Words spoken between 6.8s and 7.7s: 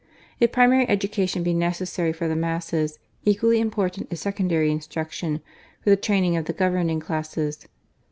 classes.